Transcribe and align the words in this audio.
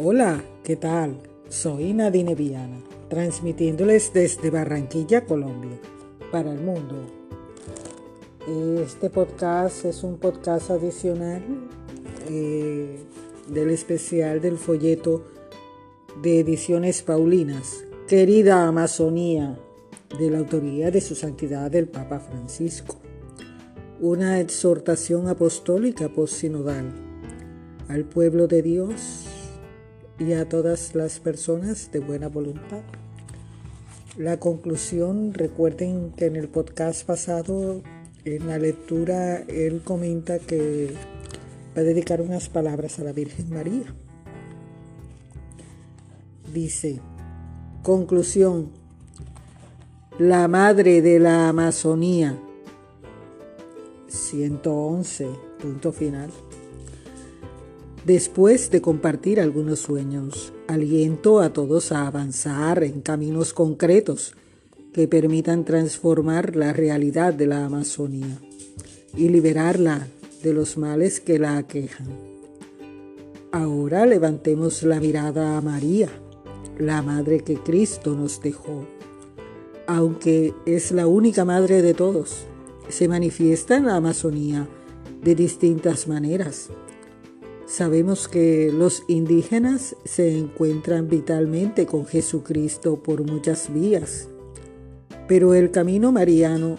Hola, 0.00 0.44
¿qué 0.62 0.76
tal? 0.76 1.18
Soy 1.48 1.92
Nadine 1.92 2.36
Viana, 2.36 2.78
transmitiéndoles 3.08 4.12
desde 4.12 4.48
Barranquilla, 4.48 5.24
Colombia, 5.24 5.76
para 6.30 6.52
el 6.52 6.60
mundo. 6.60 6.94
Este 8.80 9.10
podcast 9.10 9.84
es 9.86 10.04
un 10.04 10.18
podcast 10.18 10.70
adicional 10.70 11.42
eh, 12.30 12.96
del 13.48 13.70
especial 13.70 14.40
del 14.40 14.56
folleto 14.56 15.24
de 16.22 16.38
Ediciones 16.38 17.02
Paulinas, 17.02 17.84
Querida 18.06 18.68
Amazonía, 18.68 19.58
de 20.16 20.30
la 20.30 20.38
autoría 20.38 20.92
de 20.92 21.00
Su 21.00 21.16
Santidad 21.16 21.74
el 21.74 21.88
Papa 21.88 22.20
Francisco. 22.20 22.94
Una 23.98 24.38
exhortación 24.38 25.26
apostólica 25.26 26.08
postsinodal 26.08 26.94
al 27.88 28.04
pueblo 28.04 28.46
de 28.46 28.62
Dios 28.62 29.27
y 30.18 30.32
a 30.32 30.48
todas 30.48 30.94
las 30.94 31.20
personas 31.20 31.90
de 31.92 32.00
buena 32.00 32.28
voluntad. 32.28 32.82
La 34.16 34.40
conclusión, 34.40 35.32
recuerden 35.32 36.12
que 36.16 36.26
en 36.26 36.36
el 36.36 36.48
podcast 36.48 37.06
pasado, 37.06 37.82
en 38.24 38.48
la 38.48 38.58
lectura, 38.58 39.36
él 39.46 39.82
comenta 39.84 40.38
que 40.38 40.92
va 41.76 41.82
a 41.82 41.84
dedicar 41.84 42.20
unas 42.20 42.48
palabras 42.48 42.98
a 42.98 43.04
la 43.04 43.12
Virgen 43.12 43.50
María. 43.50 43.94
Dice, 46.52 47.00
conclusión, 47.82 48.70
la 50.18 50.48
madre 50.48 51.00
de 51.00 51.20
la 51.20 51.48
Amazonía, 51.48 52.36
111, 54.08 55.28
punto 55.60 55.92
final. 55.92 56.30
Después 58.08 58.70
de 58.70 58.80
compartir 58.80 59.38
algunos 59.38 59.80
sueños, 59.80 60.54
aliento 60.66 61.40
a 61.40 61.52
todos 61.52 61.92
a 61.92 62.06
avanzar 62.06 62.82
en 62.82 63.02
caminos 63.02 63.52
concretos 63.52 64.32
que 64.94 65.06
permitan 65.06 65.66
transformar 65.66 66.56
la 66.56 66.72
realidad 66.72 67.34
de 67.34 67.46
la 67.46 67.66
Amazonía 67.66 68.40
y 69.14 69.28
liberarla 69.28 70.08
de 70.42 70.54
los 70.54 70.78
males 70.78 71.20
que 71.20 71.38
la 71.38 71.58
aquejan. 71.58 72.06
Ahora 73.52 74.06
levantemos 74.06 74.84
la 74.84 75.00
mirada 75.00 75.58
a 75.58 75.60
María, 75.60 76.08
la 76.78 77.02
madre 77.02 77.40
que 77.40 77.56
Cristo 77.56 78.14
nos 78.14 78.40
dejó. 78.40 78.86
Aunque 79.86 80.54
es 80.64 80.92
la 80.92 81.06
única 81.06 81.44
madre 81.44 81.82
de 81.82 81.92
todos, 81.92 82.46
se 82.88 83.06
manifiesta 83.06 83.76
en 83.76 83.84
la 83.84 83.96
Amazonía 83.96 84.66
de 85.22 85.34
distintas 85.34 86.08
maneras 86.08 86.70
Sabemos 87.68 88.28
que 88.28 88.72
los 88.72 89.02
indígenas 89.08 89.94
se 90.06 90.38
encuentran 90.38 91.06
vitalmente 91.06 91.84
con 91.84 92.06
Jesucristo 92.06 93.02
por 93.02 93.30
muchas 93.30 93.70
vías, 93.70 94.26
pero 95.28 95.52
el 95.52 95.70
camino 95.70 96.10
mariano 96.10 96.78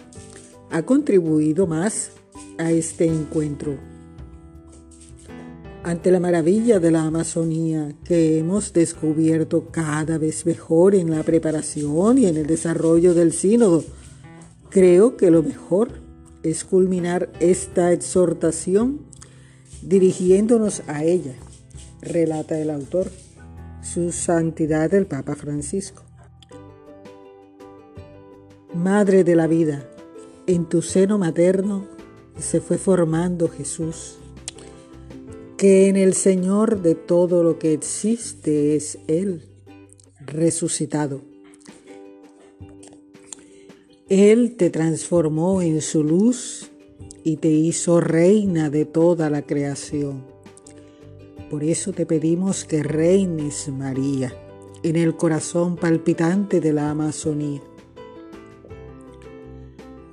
ha 0.68 0.82
contribuido 0.82 1.68
más 1.68 2.10
a 2.58 2.72
este 2.72 3.06
encuentro. 3.06 3.78
Ante 5.84 6.10
la 6.10 6.18
maravilla 6.18 6.80
de 6.80 6.90
la 6.90 7.04
Amazonía 7.04 7.94
que 8.04 8.38
hemos 8.38 8.72
descubierto 8.72 9.68
cada 9.70 10.18
vez 10.18 10.44
mejor 10.44 10.96
en 10.96 11.12
la 11.12 11.22
preparación 11.22 12.18
y 12.18 12.26
en 12.26 12.36
el 12.36 12.48
desarrollo 12.48 13.14
del 13.14 13.32
sínodo, 13.32 13.84
creo 14.70 15.16
que 15.16 15.30
lo 15.30 15.44
mejor 15.44 16.00
es 16.42 16.64
culminar 16.64 17.30
esta 17.38 17.92
exhortación 17.92 19.08
dirigiéndonos 19.82 20.82
a 20.86 21.04
ella, 21.04 21.34
relata 22.00 22.58
el 22.58 22.70
autor, 22.70 23.10
su 23.82 24.12
santidad 24.12 24.92
el 24.94 25.06
Papa 25.06 25.34
Francisco. 25.34 26.02
Madre 28.74 29.24
de 29.24 29.36
la 29.36 29.46
vida, 29.46 29.88
en 30.46 30.66
tu 30.66 30.82
seno 30.82 31.18
materno 31.18 31.86
se 32.38 32.60
fue 32.60 32.78
formando 32.78 33.48
Jesús, 33.48 34.16
que 35.56 35.88
en 35.88 35.96
el 35.96 36.14
Señor 36.14 36.80
de 36.80 36.94
todo 36.94 37.42
lo 37.42 37.58
que 37.58 37.72
existe 37.72 38.76
es 38.76 38.98
Él, 39.08 39.48
resucitado. 40.20 41.22
Él 44.08 44.56
te 44.56 44.70
transformó 44.70 45.62
en 45.62 45.80
su 45.80 46.02
luz 46.02 46.69
y 47.24 47.36
te 47.36 47.48
hizo 47.48 48.00
reina 48.00 48.70
de 48.70 48.84
toda 48.84 49.30
la 49.30 49.42
creación. 49.42 50.24
Por 51.50 51.64
eso 51.64 51.92
te 51.92 52.06
pedimos 52.06 52.64
que 52.64 52.82
reines, 52.82 53.68
María, 53.68 54.32
en 54.82 54.96
el 54.96 55.16
corazón 55.16 55.76
palpitante 55.76 56.60
de 56.60 56.72
la 56.72 56.90
Amazonía. 56.90 57.60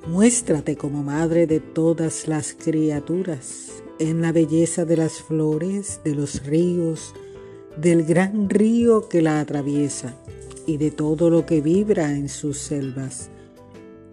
Muéstrate 0.07 0.75
como 0.77 1.03
madre 1.03 1.47
de 1.47 1.59
todas 1.59 2.27
las 2.27 2.53
criaturas, 2.53 3.83
en 3.99 4.21
la 4.21 4.31
belleza 4.31 4.85
de 4.85 4.97
las 4.97 5.21
flores, 5.21 6.01
de 6.03 6.15
los 6.15 6.45
ríos, 6.45 7.13
del 7.75 8.03
gran 8.03 8.49
río 8.49 9.09
que 9.09 9.21
la 9.21 9.39
atraviesa 9.39 10.15
y 10.65 10.77
de 10.77 10.91
todo 10.91 11.29
lo 11.29 11.45
que 11.45 11.61
vibra 11.61 12.11
en 12.13 12.29
sus 12.29 12.57
selvas 12.57 13.29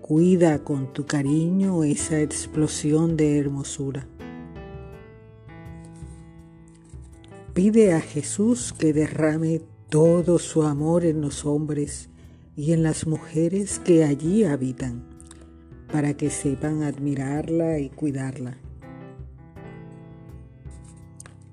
Cuida 0.07 0.59
con 0.59 0.93
tu 0.93 1.07
cariño 1.07 1.83
esa 1.83 2.21
explosión 2.21 3.17
de 3.17 3.39
hermosura. 3.39 4.07
Pide 7.55 7.95
a 7.95 8.03
Jesús 8.03 8.75
que 8.75 8.93
derrame 8.93 9.63
todo 9.89 10.39
su 10.39 10.65
amor 10.65 11.07
en 11.07 11.23
los 11.23 11.47
hombres 11.47 12.11
y 12.55 12.75
en 12.75 12.83
las 12.83 13.07
mujeres 13.07 13.79
que 13.79 14.05
allí 14.05 14.45
habitan, 14.45 15.09
para 15.91 16.15
que 16.15 16.29
sepan 16.29 16.83
admirarla 16.83 17.79
y 17.79 17.89
cuidarla. 17.89 18.59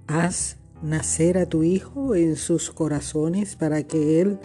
Haz 0.07 0.57
nacer 0.83 1.38
a 1.38 1.45
tu 1.45 1.63
Hijo 1.63 2.16
en 2.16 2.35
sus 2.35 2.69
corazones 2.69 3.56
para 3.56 3.83
que 3.83 4.19
Él 4.19 4.39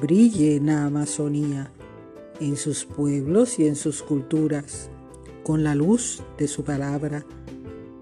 brille 0.00 0.54
en 0.54 0.66
la 0.66 0.84
Amazonía 0.84 1.72
en 2.40 2.56
sus 2.56 2.84
pueblos 2.84 3.58
y 3.58 3.66
en 3.66 3.76
sus 3.76 4.02
culturas, 4.02 4.90
con 5.44 5.62
la 5.62 5.74
luz 5.74 6.22
de 6.38 6.48
su 6.48 6.64
palabra, 6.64 7.24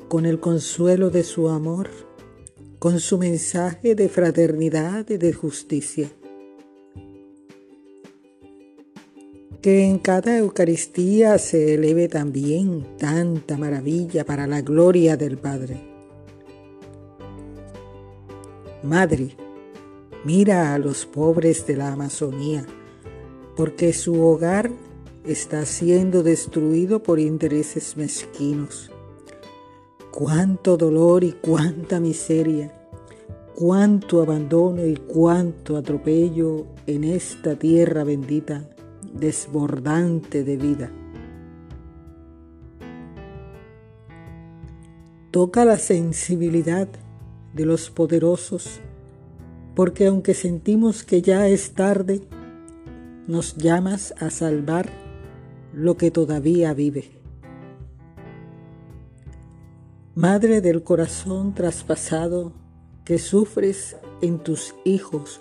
con 0.09 0.25
el 0.27 0.41
consuelo 0.41 1.11
de 1.11 1.25
su 1.25 1.49
amor, 1.49 1.89
con 2.79 3.01
su 3.01 3.19
mensaje 3.19 3.95
de 3.95 4.09
fraternidad 4.09 5.09
y 5.11 5.17
de 5.17 5.33
justicia. 5.33 6.09
Que 9.61 9.85
en 9.85 9.99
cada 9.99 10.39
Eucaristía 10.39 11.37
se 11.39 11.75
eleve 11.75 12.09
también 12.09 12.87
tanta 12.97 13.57
maravilla 13.57 14.25
para 14.25 14.47
la 14.47 14.63
gloria 14.63 15.17
del 15.17 15.37
Padre. 15.37 15.81
Madre, 18.85 19.37
mira 20.25 20.73
a 20.73 20.79
los 20.79 21.05
pobres 21.05 21.67
de 21.67 21.77
la 21.77 21.93
Amazonía 21.93 22.65
porque 23.59 23.93
su 23.93 24.23
hogar 24.23 24.71
está 25.27 25.67
siendo 25.67 26.23
destruido 26.23 27.03
por 27.03 27.19
intereses 27.19 27.97
mezquinos. 27.97 28.93
Cuánto 30.13 30.77
dolor 30.77 31.25
y 31.25 31.33
cuánta 31.33 31.99
miseria, 31.99 32.73
cuánto 33.57 34.23
abandono 34.23 34.87
y 34.87 34.95
cuánto 34.95 35.77
atropello 35.77 36.67
en 36.87 37.03
esta 37.03 37.57
tierra 37.57 38.05
bendita, 38.05 38.71
desbordante 39.13 40.45
de 40.45 40.57
vida. 40.57 40.93
Toca 45.33 45.65
la 45.65 45.79
sensibilidad 45.79 46.87
de 47.55 47.67
los 47.67 47.91
poderosos, 47.91 48.79
porque 49.75 50.07
aunque 50.07 50.35
sentimos 50.35 51.03
que 51.03 51.23
ya 51.23 51.49
es 51.49 51.73
tarde, 51.73 52.21
nos 53.29 53.57
llamas 53.57 54.15
a 54.19 54.31
salvar 54.31 54.91
lo 55.73 55.97
que 55.97 56.11
todavía 56.11 56.75
vive. 56.75 57.13
Madre 60.15 60.61
del 60.61 60.83
corazón 60.83 61.55
traspasado 61.55 62.53
que 63.05 63.19
sufres 63.19 63.97
en 64.21 64.41
tus 64.41 64.75
hijos 64.85 65.41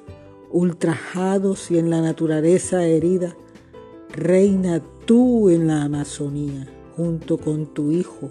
ultrajados 0.52 1.72
y 1.72 1.78
en 1.78 1.90
la 1.90 2.02
naturaleza 2.02 2.86
herida, 2.86 3.36
reina 4.10 4.82
tú 5.06 5.50
en 5.50 5.68
la 5.68 5.84
Amazonía 5.84 6.68
junto 6.96 7.38
con 7.38 7.74
tu 7.74 7.92
hijo. 7.92 8.30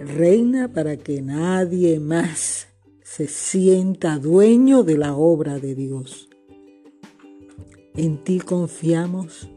Reina 0.00 0.72
para 0.72 0.96
que 0.96 1.22
nadie 1.22 2.00
más 2.00 2.68
se 3.02 3.26
sienta 3.26 4.18
dueño 4.18 4.82
de 4.82 4.98
la 4.98 5.16
obra 5.16 5.58
de 5.58 5.74
Dios. 5.74 6.27
En 7.98 8.18
ti 8.18 8.38
confiamos, 8.38 9.48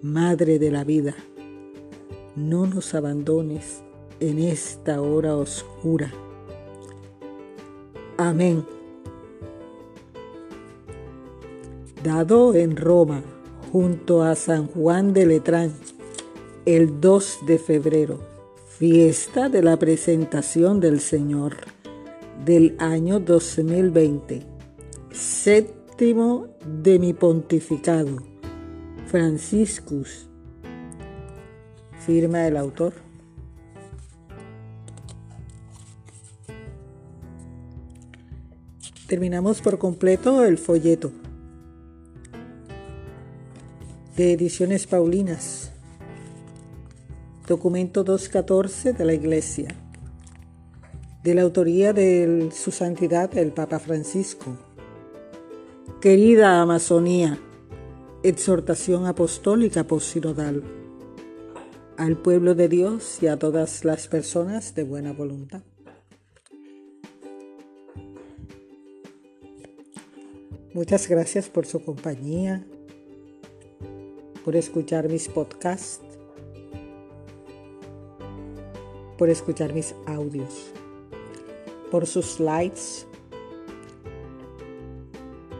Madre 0.00 0.60
de 0.60 0.70
la 0.70 0.84
vida. 0.84 1.16
No 2.36 2.66
nos 2.66 2.94
abandones 2.94 3.82
en 4.20 4.38
esta 4.38 5.02
hora 5.02 5.34
oscura. 5.34 6.12
Amén. 8.16 8.64
Dado 12.04 12.54
en 12.54 12.76
Roma, 12.76 13.24
junto 13.72 14.22
a 14.22 14.36
San 14.36 14.68
Juan 14.68 15.12
de 15.12 15.26
Letrán, 15.26 15.72
el 16.66 17.00
2 17.00 17.38
de 17.44 17.58
febrero, 17.58 18.20
fiesta 18.68 19.48
de 19.48 19.64
la 19.64 19.76
presentación 19.80 20.78
del 20.78 21.00
Señor 21.00 21.56
del 22.44 22.76
año 22.78 23.18
2020. 23.18 24.46
Sed 25.10 25.66
séptimo 25.94 26.48
de 26.66 26.98
mi 26.98 27.12
pontificado, 27.12 28.16
Franciscus, 29.06 30.28
firma 32.04 32.48
el 32.48 32.56
autor. 32.56 32.94
Terminamos 39.06 39.60
por 39.60 39.78
completo 39.78 40.44
el 40.44 40.58
folleto 40.58 41.12
de 44.16 44.32
Ediciones 44.32 44.88
Paulinas, 44.88 45.70
documento 47.46 48.02
214 48.02 48.94
de 48.94 49.04
la 49.04 49.14
Iglesia, 49.14 49.68
de 51.22 51.34
la 51.34 51.42
autoría 51.42 51.92
de 51.92 52.50
Su 52.52 52.72
Santidad 52.72 53.38
el 53.38 53.52
Papa 53.52 53.78
Francisco. 53.78 54.63
Querida 56.04 56.60
Amazonía, 56.60 57.38
exhortación 58.22 59.06
apostólica 59.06 59.84
posinodal 59.84 60.62
al 61.96 62.18
pueblo 62.18 62.54
de 62.54 62.68
Dios 62.68 63.22
y 63.22 63.26
a 63.28 63.38
todas 63.38 63.86
las 63.86 64.06
personas 64.06 64.74
de 64.74 64.84
buena 64.84 65.14
voluntad. 65.14 65.62
Muchas 70.74 71.08
gracias 71.08 71.48
por 71.48 71.64
su 71.64 71.82
compañía 71.82 72.66
por 74.44 74.56
escuchar 74.56 75.08
mis 75.08 75.26
podcasts, 75.30 76.04
por 79.16 79.30
escuchar 79.30 79.72
mis 79.72 79.94
audios, 80.04 80.70
por 81.90 82.04
sus 82.04 82.40
likes, 82.40 83.06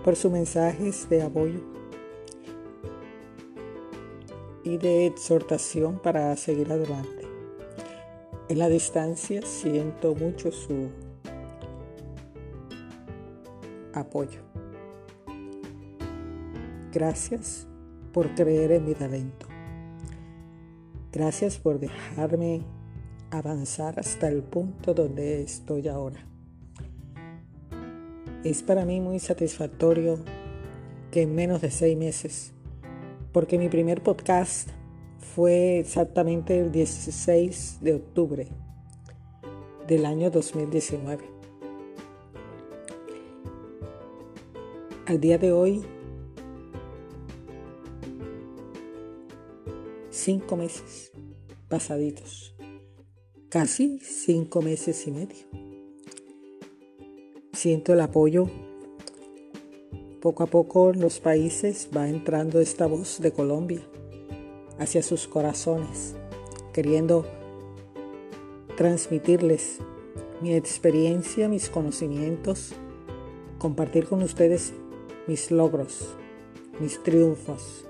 por 0.05 0.17
sus 0.17 0.31
mensajes 0.31 1.09
de 1.09 1.23
apoyo 1.23 1.61
y 4.63 4.77
de 4.77 5.07
exhortación 5.07 5.99
para 5.99 6.37
seguir 6.37 6.71
adelante. 6.71 7.27
En 8.49 8.59
la 8.59 8.69
distancia 8.69 9.41
siento 9.43 10.15
mucho 10.15 10.53
su 10.53 10.91
apoyo. 13.95 14.41
Gracias 16.93 17.67
por 18.13 18.35
creer 18.35 18.73
en 18.73 18.85
mi 18.85 18.95
talento. 18.95 19.47
Gracias 21.11 21.57
por 21.59 21.81
dejarme 21.81 22.63
avanzar 23.31 23.99
hasta 23.99 24.29
el 24.29 24.43
punto 24.43 24.93
donde 24.93 25.43
estoy 25.43 25.89
ahora. 25.89 26.34
Es 28.45 28.63
para 28.63 28.85
mí 28.85 29.01
muy 29.01 29.21
satisfactorio 29.21 30.19
que 31.11 31.23
en 31.23 31.35
menos 31.35 31.63
de 31.63 31.71
seis 31.71 31.97
meses, 31.97 32.53
porque 33.33 33.57
mi 33.57 33.71
primer 33.71 34.03
podcast 34.03 34.69
fue 35.35 35.79
exactamente 35.79 36.59
el 36.61 36.71
16 36.71 37.79
de 37.81 37.95
octubre 37.95 38.49
del 39.89 40.05
año 40.05 40.31
2019. 40.31 41.25
Al 45.07 45.21
día 45.21 45.39
de 45.39 45.51
hoy 45.51 45.83
cinco 50.11 50.57
meses 50.57 51.13
pasaditos, 51.71 52.55
casi 53.49 54.01
cinco 54.01 54.61
meses 54.61 55.07
y 55.07 55.13
medio. 55.13 55.74
Siento 57.65 57.95
el 57.95 58.01
apoyo. 58.03 58.45
Poco 60.21 60.43
a 60.43 60.47
poco 60.47 60.91
en 60.91 61.01
los 61.01 61.19
países 61.19 61.89
va 61.97 62.11
entrando 62.11 62.61
esta 62.61 62.87
voz 62.87 63.23
de 63.23 63.33
Colombia 63.33 63.81
hacia 64.79 65.03
sus 65.03 65.27
corazones, 65.27 66.15
queriendo 66.75 67.25
transmitirles 68.77 69.79
mi 70.43 70.55
experiencia, 70.55 71.49
mis 71.49 71.71
conocimientos, 71.71 72.75
compartir 73.57 74.09
con 74.09 74.23
ustedes 74.23 74.75
mis 75.27 75.51
logros, 75.51 76.15
mis 76.81 77.03
triunfos, 77.03 77.87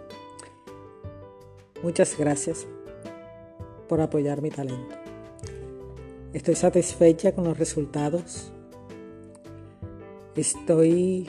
Muchas 1.82 2.16
gracias 2.16 2.64
por 3.88 4.00
apoyar 4.00 4.40
mi 4.40 4.50
talento. 4.50 4.94
Estoy 6.32 6.54
satisfecha 6.54 7.34
con 7.34 7.42
los 7.42 7.58
resultados. 7.58 8.53
Estoy 10.36 11.26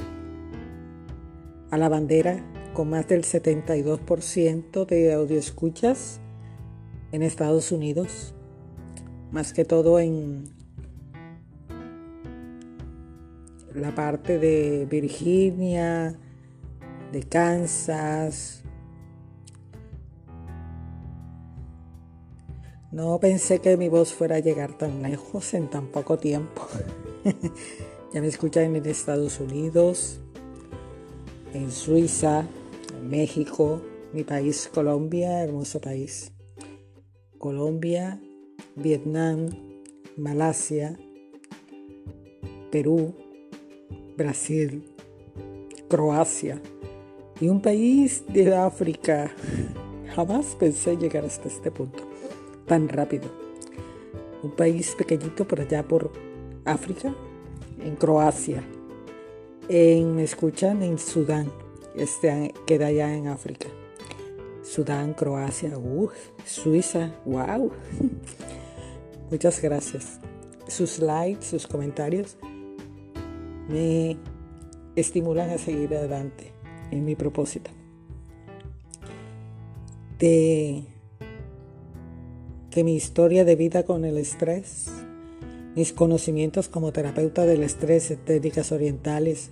a 1.70 1.78
la 1.78 1.90
bandera 1.90 2.44
con 2.74 2.90
más 2.90 3.08
del 3.08 3.24
72% 3.24 4.86
de 4.86 5.14
audioescuchas 5.14 6.20
en 7.12 7.22
Estados 7.22 7.72
Unidos, 7.72 8.34
más 9.32 9.54
que 9.54 9.64
todo 9.64 10.00
en 10.00 10.46
la 13.74 13.94
parte 13.94 14.40
de 14.40 14.88
Virginia, 14.90 16.18
de 17.12 17.24
Kansas, 17.24 18.66
No 22.96 23.20
pensé 23.20 23.60
que 23.60 23.76
mi 23.76 23.90
voz 23.90 24.14
fuera 24.14 24.38
a 24.38 24.40
llegar 24.40 24.78
tan 24.78 25.02
lejos 25.02 25.54
en 25.54 25.70
tan 25.70 25.88
poco 25.88 26.18
tiempo. 26.18 26.66
ya 28.16 28.22
me 28.22 28.28
escuchan 28.28 28.74
en 28.78 28.86
Estados 28.86 29.42
Unidos, 29.42 30.22
en 31.54 31.70
Suiza, 31.70 32.48
en 32.98 33.10
México, 33.10 33.82
mi 34.14 34.24
país 34.24 34.72
Colombia, 34.74 35.44
hermoso 35.44 35.82
país. 35.82 36.32
Colombia, 37.38 38.22
Vietnam, 38.78 39.50
Malasia, 40.16 40.98
Perú, 42.72 43.14
Brasil, 44.16 44.86
Croacia 45.90 46.62
y 47.42 47.50
un 47.50 47.62
país 47.62 48.24
de 48.30 48.56
África. 48.56 49.30
Jamás 50.16 50.56
pensé 50.58 50.96
llegar 50.96 51.26
hasta 51.26 51.50
este 51.50 51.70
punto 51.70 52.10
tan 52.66 52.88
rápido. 52.88 53.30
Un 54.42 54.52
país 54.52 54.96
pequeñito 54.98 55.46
por 55.46 55.60
allá 55.60 55.86
por 55.86 56.14
África, 56.64 57.14
en 57.80 57.96
Croacia. 57.96 58.64
Me 59.70 60.24
escuchan 60.24 60.84
en 60.84 61.00
Sudán, 61.00 61.52
este 61.96 62.54
queda 62.66 62.88
allá 62.88 63.16
en 63.16 63.28
África. 63.28 63.68
Sudán, 64.64 65.14
Croacia, 65.14 65.78
uh, 65.78 66.10
Suiza, 66.46 67.12
wow. 67.26 67.72
Muchas 69.32 69.62
gracias. 69.62 70.20
Sus 70.68 71.00
likes, 71.00 71.46
sus 71.46 71.68
comentarios 71.68 72.38
me 73.70 74.18
estimulan 74.96 75.50
a 75.50 75.58
seguir 75.58 75.96
adelante 75.96 76.52
en 76.92 77.06
mi 77.06 77.16
propósito. 77.16 77.72
De 80.20 80.84
que 82.72 82.84
mi 82.84 82.96
historia 82.96 83.46
de 83.46 83.56
vida 83.56 83.84
con 83.84 84.06
el 84.06 84.18
estrés, 84.18 84.92
mis 85.76 85.92
conocimientos 85.92 86.70
como 86.70 86.94
terapeuta 86.94 87.46
del 87.46 87.64
estrés, 87.64 88.16
técnicas 88.24 88.72
orientales 88.72 89.52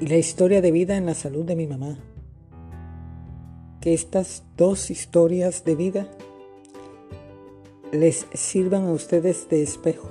y 0.00 0.08
la 0.08 0.16
historia 0.16 0.60
de 0.60 0.72
vida 0.72 0.96
en 0.96 1.06
la 1.06 1.14
salud 1.14 1.44
de 1.44 1.54
mi 1.54 1.66
mamá. 1.68 1.98
Que 3.80 3.94
estas 3.94 4.42
dos 4.56 4.90
historias 4.90 5.64
de 5.64 5.76
vida 5.76 6.08
les 7.92 8.26
sirvan 8.32 8.86
a 8.86 8.92
ustedes 8.92 9.48
de 9.48 9.62
espejo, 9.62 10.08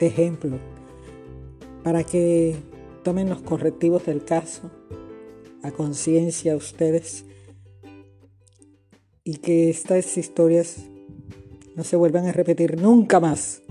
de 0.00 0.06
ejemplo, 0.06 0.58
para 1.82 2.04
que 2.04 2.56
tomen 3.02 3.28
los 3.28 3.42
correctivos 3.42 4.06
del 4.06 4.24
caso 4.24 4.70
a 5.62 5.70
conciencia 5.72 6.56
ustedes 6.56 7.24
y 9.24 9.38
que 9.38 9.70
estas 9.70 10.16
historias 10.16 10.88
no 11.76 11.84
se 11.84 11.96
vuelvan 11.96 12.26
a 12.26 12.32
repetir 12.32 12.80
nunca 12.80 13.20
más. 13.20 13.62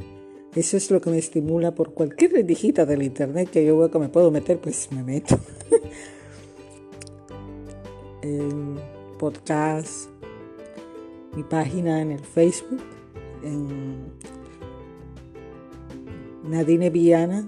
Eso 0.56 0.78
es 0.78 0.92
lo 0.92 1.02
que 1.02 1.10
me 1.10 1.18
estimula 1.18 1.74
por 1.74 1.94
cualquier 1.94 2.34
rendijita 2.34 2.86
del 2.86 3.02
internet 3.02 3.50
que 3.50 3.66
yo 3.66 3.78
veo 3.78 3.90
que 3.90 4.00
me 4.00 4.10
puedo 4.10 4.30
meter, 4.30 4.60
pues 4.60 4.90
me 4.92 5.04
meto. 5.04 5.40
en 8.22 8.80
podcast, 9.18 10.10
mi 11.36 11.44
página 11.44 12.02
en 12.02 12.12
el 12.12 12.24
Facebook, 12.24 12.82
en 13.44 14.12
Nadine 16.44 16.90
Viana, 16.90 17.48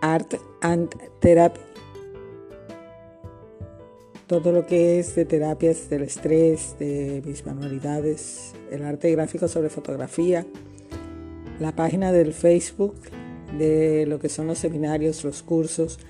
Art 0.00 0.34
and 0.60 0.90
Therapy 1.20 1.73
todo 4.40 4.52
lo 4.52 4.66
que 4.66 4.98
es 4.98 5.14
de 5.14 5.24
terapias 5.24 5.88
del 5.88 6.02
estrés, 6.02 6.74
de 6.80 7.22
mis 7.24 7.46
manualidades, 7.46 8.52
el 8.68 8.84
arte 8.84 9.12
gráfico 9.12 9.46
sobre 9.46 9.68
fotografía, 9.68 10.44
la 11.60 11.70
página 11.76 12.10
del 12.10 12.32
Facebook 12.32 12.96
de 13.56 14.06
lo 14.06 14.18
que 14.18 14.28
son 14.28 14.48
los 14.48 14.58
seminarios, 14.58 15.22
los 15.22 15.44
cursos, 15.44 16.00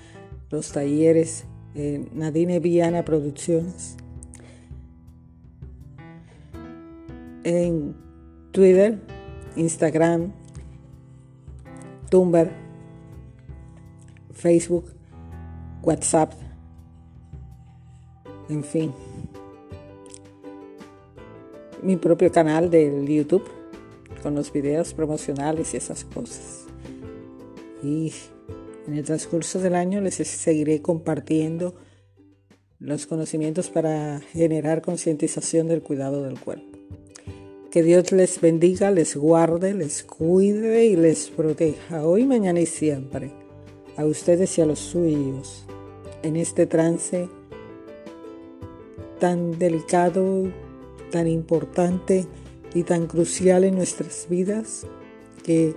los 0.49 0.71
talleres, 0.71 1.45
eh, 1.75 2.03
Nadine 2.13 2.59
Viana 2.59 3.05
Producciones. 3.05 3.95
En 7.43 7.95
Twitter, 8.51 8.97
Instagram, 9.55 10.31
Tumblr, 12.09 12.49
Facebook, 14.33 14.85
WhatsApp, 15.83 16.33
en 18.49 18.63
fin. 18.63 18.93
Mi 21.81 21.97
propio 21.97 22.31
canal 22.31 22.69
del 22.69 23.07
YouTube 23.07 23.47
con 24.21 24.33
los 24.35 24.51
videos 24.51 24.93
promocionales 24.93 25.73
y 25.73 25.77
esas 25.77 26.03
cosas. 26.03 26.65
Y 27.83 28.11
en 28.87 28.95
el 28.95 29.03
transcurso 29.03 29.59
del 29.59 29.75
año 29.75 30.01
les 30.01 30.15
seguiré 30.15 30.81
compartiendo 30.81 31.75
los 32.79 33.05
conocimientos 33.05 33.69
para 33.69 34.19
generar 34.19 34.81
concientización 34.81 35.67
del 35.67 35.81
cuidado 35.81 36.23
del 36.23 36.39
cuerpo. 36.39 36.77
Que 37.71 37.83
Dios 37.83 38.11
les 38.11 38.39
bendiga, 38.41 38.89
les 38.89 39.15
guarde, 39.15 39.73
les 39.73 40.03
cuide 40.03 40.85
y 40.85 40.95
les 40.95 41.29
proteja 41.29 42.05
hoy, 42.05 42.25
mañana 42.25 42.59
y 42.59 42.65
siempre, 42.65 43.31
a 43.97 44.05
ustedes 44.05 44.57
y 44.57 44.61
a 44.61 44.65
los 44.65 44.79
suyos, 44.79 45.65
en 46.23 46.35
este 46.35 46.65
trance 46.65 47.27
tan 49.25 49.57
delicado, 49.57 50.51
tan 51.11 51.25
importante 51.25 52.27
y 52.75 52.83
tan 52.83 53.07
crucial 53.07 53.63
en 53.63 53.75
nuestras 53.75 54.27
vidas 54.29 54.85
que 55.43 55.73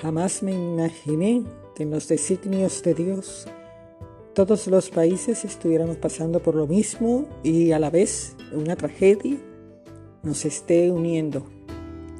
jamás 0.00 0.44
me 0.44 0.52
imaginé 0.52 1.42
que 1.74 1.82
en 1.82 1.90
los 1.90 2.06
designios 2.06 2.84
de 2.84 2.94
Dios 2.94 3.48
todos 4.32 4.68
los 4.68 4.90
países 4.90 5.44
estuviéramos 5.44 5.96
pasando 5.96 6.38
por 6.38 6.54
lo 6.54 6.68
mismo 6.68 7.26
y 7.42 7.72
a 7.72 7.80
la 7.80 7.90
vez 7.90 8.36
una 8.52 8.76
tragedia 8.76 9.38
nos 10.22 10.44
esté 10.44 10.92
uniendo, 10.92 11.44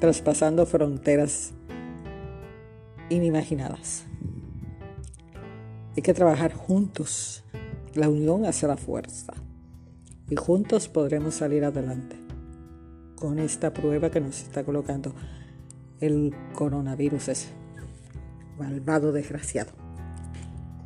traspasando 0.01 0.67
fronteras 0.67 1.53
inimaginadas. 3.11 4.07
Hay 5.97 6.03
que 6.03 6.15
trabajar 6.15 6.53
juntos. 6.53 7.45
La 7.95 8.09
unión 8.09 8.45
hace 8.45 8.67
la 8.67 8.77
fuerza 8.77 9.44
y 10.35 10.37
juntos 10.37 10.89
podremos 10.89 11.37
salir 11.37 11.65
adelante 11.65 12.17
con 13.15 13.39
esta 13.39 13.73
prueba 13.73 14.11
que 14.11 14.21
nos 14.21 14.43
está 14.43 14.65
colocando 14.65 15.15
el 16.01 16.35
coronavirus 16.55 17.29
ese 17.29 17.49
malvado 18.59 19.13
desgraciado. 19.13 19.71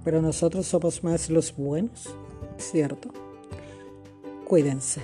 Pero 0.05 0.21
nosotros 0.21 0.67
somos 0.67 1.03
más 1.03 1.31
los 1.31 1.57
buenos, 1.57 2.15
¿cierto? 2.59 3.09
Cuídense. 4.45 5.01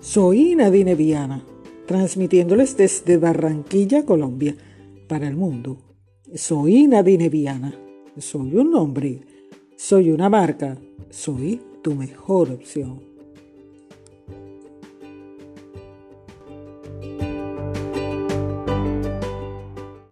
Soy 0.00 0.54
Nadine 0.54 0.94
Viana, 0.94 1.44
transmitiéndoles 1.86 2.78
desde 2.78 3.18
Barranquilla, 3.18 4.06
Colombia, 4.06 4.56
para 5.06 5.28
el 5.28 5.36
mundo. 5.36 5.76
Soy 6.34 6.86
Nadine 6.86 7.28
Viana. 7.28 7.78
Soy 8.16 8.56
un 8.56 8.74
hombre 8.74 9.35
soy 9.76 10.10
una 10.10 10.30
marca, 10.30 10.78
soy 11.10 11.60
tu 11.82 11.94
mejor 11.94 12.50
opción. 12.50 13.15